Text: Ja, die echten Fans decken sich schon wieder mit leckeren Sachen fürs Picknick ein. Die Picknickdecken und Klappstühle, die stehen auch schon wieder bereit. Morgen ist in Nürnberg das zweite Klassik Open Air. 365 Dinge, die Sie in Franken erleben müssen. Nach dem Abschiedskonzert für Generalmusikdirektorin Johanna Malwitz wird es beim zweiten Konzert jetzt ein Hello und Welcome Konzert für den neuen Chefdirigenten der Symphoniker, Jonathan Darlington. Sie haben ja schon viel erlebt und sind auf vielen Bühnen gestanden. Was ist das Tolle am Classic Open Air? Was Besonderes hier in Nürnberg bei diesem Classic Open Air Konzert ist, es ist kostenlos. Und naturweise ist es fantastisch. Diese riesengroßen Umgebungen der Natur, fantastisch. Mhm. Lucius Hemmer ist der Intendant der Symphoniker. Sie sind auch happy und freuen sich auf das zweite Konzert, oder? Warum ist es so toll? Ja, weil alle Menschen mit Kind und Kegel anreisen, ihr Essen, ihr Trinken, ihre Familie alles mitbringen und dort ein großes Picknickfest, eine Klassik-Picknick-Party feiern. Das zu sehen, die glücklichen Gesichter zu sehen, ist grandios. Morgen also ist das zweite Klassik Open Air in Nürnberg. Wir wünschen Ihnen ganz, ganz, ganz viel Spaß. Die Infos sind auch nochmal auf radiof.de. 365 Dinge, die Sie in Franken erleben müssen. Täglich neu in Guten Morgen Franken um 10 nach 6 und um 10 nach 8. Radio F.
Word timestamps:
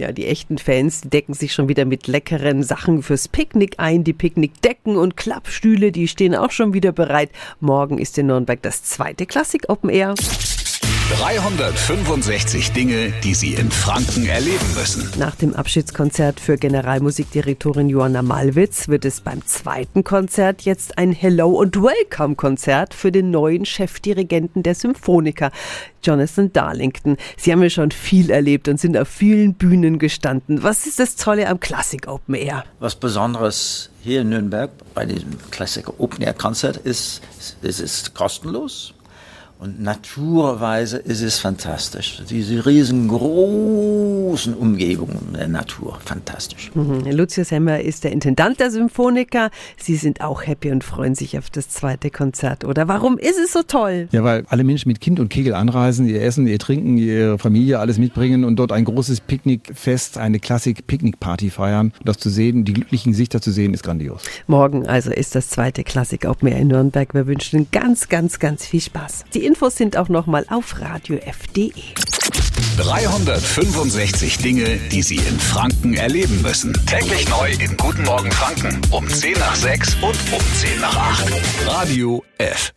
Ja, 0.00 0.12
die 0.12 0.26
echten 0.26 0.56
Fans 0.56 1.02
decken 1.02 1.34
sich 1.34 1.52
schon 1.52 1.68
wieder 1.68 1.84
mit 1.84 2.06
leckeren 2.06 2.62
Sachen 2.62 3.02
fürs 3.02 3.28
Picknick 3.28 3.74
ein. 3.76 4.02
Die 4.02 4.14
Picknickdecken 4.14 4.96
und 4.96 5.18
Klappstühle, 5.18 5.92
die 5.92 6.08
stehen 6.08 6.34
auch 6.34 6.52
schon 6.52 6.72
wieder 6.72 6.90
bereit. 6.90 7.28
Morgen 7.60 7.98
ist 7.98 8.16
in 8.16 8.28
Nürnberg 8.28 8.62
das 8.62 8.82
zweite 8.82 9.26
Klassik 9.26 9.68
Open 9.68 9.90
Air. 9.90 10.14
365 11.18 12.70
Dinge, 12.70 13.12
die 13.24 13.34
Sie 13.34 13.54
in 13.54 13.72
Franken 13.72 14.26
erleben 14.26 14.74
müssen. 14.76 15.10
Nach 15.18 15.34
dem 15.34 15.54
Abschiedskonzert 15.54 16.38
für 16.38 16.56
Generalmusikdirektorin 16.56 17.88
Johanna 17.88 18.22
Malwitz 18.22 18.86
wird 18.86 19.04
es 19.04 19.20
beim 19.20 19.44
zweiten 19.44 20.04
Konzert 20.04 20.62
jetzt 20.62 20.98
ein 20.98 21.10
Hello 21.10 21.48
und 21.48 21.82
Welcome 21.82 22.36
Konzert 22.36 22.94
für 22.94 23.10
den 23.10 23.32
neuen 23.32 23.66
Chefdirigenten 23.66 24.62
der 24.62 24.76
Symphoniker, 24.76 25.50
Jonathan 26.04 26.52
Darlington. 26.52 27.16
Sie 27.36 27.50
haben 27.50 27.62
ja 27.62 27.70
schon 27.70 27.90
viel 27.90 28.30
erlebt 28.30 28.68
und 28.68 28.78
sind 28.78 28.96
auf 28.96 29.08
vielen 29.08 29.54
Bühnen 29.54 29.98
gestanden. 29.98 30.62
Was 30.62 30.86
ist 30.86 31.00
das 31.00 31.16
Tolle 31.16 31.48
am 31.48 31.58
Classic 31.58 32.06
Open 32.06 32.36
Air? 32.36 32.64
Was 32.78 32.94
Besonderes 32.94 33.90
hier 34.00 34.20
in 34.20 34.28
Nürnberg 34.28 34.70
bei 34.94 35.06
diesem 35.06 35.36
Classic 35.50 35.86
Open 35.98 36.22
Air 36.22 36.34
Konzert 36.34 36.76
ist, 36.76 37.20
es 37.62 37.80
ist 37.80 38.14
kostenlos. 38.14 38.94
Und 39.60 39.82
naturweise 39.82 40.96
ist 40.96 41.20
es 41.20 41.38
fantastisch. 41.38 42.22
Diese 42.30 42.64
riesengroßen 42.64 44.54
Umgebungen 44.54 45.34
der 45.34 45.48
Natur, 45.48 45.98
fantastisch. 46.02 46.70
Mhm. 46.74 47.04
Lucius 47.10 47.50
Hemmer 47.50 47.78
ist 47.82 48.04
der 48.04 48.12
Intendant 48.12 48.58
der 48.58 48.70
Symphoniker. 48.70 49.50
Sie 49.76 49.96
sind 49.96 50.22
auch 50.22 50.46
happy 50.46 50.70
und 50.70 50.82
freuen 50.82 51.14
sich 51.14 51.36
auf 51.36 51.50
das 51.50 51.68
zweite 51.68 52.08
Konzert, 52.10 52.64
oder? 52.64 52.88
Warum 52.88 53.18
ist 53.18 53.38
es 53.38 53.52
so 53.52 53.62
toll? 53.62 54.08
Ja, 54.12 54.24
weil 54.24 54.46
alle 54.48 54.64
Menschen 54.64 54.88
mit 54.88 55.02
Kind 55.02 55.20
und 55.20 55.28
Kegel 55.28 55.52
anreisen, 55.52 56.08
ihr 56.08 56.22
Essen, 56.22 56.46
ihr 56.46 56.58
Trinken, 56.58 56.96
ihre 56.96 57.38
Familie 57.38 57.80
alles 57.80 57.98
mitbringen 57.98 58.44
und 58.44 58.56
dort 58.56 58.72
ein 58.72 58.86
großes 58.86 59.20
Picknickfest, 59.20 60.16
eine 60.16 60.38
Klassik-Picknick-Party 60.38 61.50
feiern. 61.50 61.92
Das 62.02 62.16
zu 62.16 62.30
sehen, 62.30 62.64
die 62.64 62.72
glücklichen 62.72 63.12
Gesichter 63.12 63.42
zu 63.42 63.50
sehen, 63.50 63.74
ist 63.74 63.82
grandios. 63.82 64.22
Morgen 64.46 64.86
also 64.86 65.10
ist 65.10 65.34
das 65.34 65.50
zweite 65.50 65.84
Klassik 65.84 66.24
Open 66.24 66.48
Air 66.48 66.60
in 66.60 66.68
Nürnberg. 66.68 67.12
Wir 67.12 67.26
wünschen 67.26 67.58
Ihnen 67.58 67.68
ganz, 67.70 68.08
ganz, 68.08 68.38
ganz 68.38 68.64
viel 68.64 68.80
Spaß. 68.80 69.26
Die 69.34 69.49
Infos 69.50 69.74
sind 69.74 69.96
auch 69.96 70.08
nochmal 70.08 70.46
auf 70.48 70.80
radiof.de. 70.80 71.72
365 72.76 74.38
Dinge, 74.38 74.76
die 74.92 75.02
Sie 75.02 75.16
in 75.16 75.40
Franken 75.40 75.94
erleben 75.94 76.40
müssen. 76.40 76.72
Täglich 76.86 77.28
neu 77.28 77.50
in 77.58 77.76
Guten 77.76 78.04
Morgen 78.04 78.30
Franken 78.30 78.80
um 78.92 79.08
10 79.08 79.32
nach 79.40 79.56
6 79.56 79.96
und 79.96 80.16
um 80.32 80.40
10 80.54 80.80
nach 80.80 80.94
8. 80.94 81.32
Radio 81.66 82.22
F. 82.38 82.72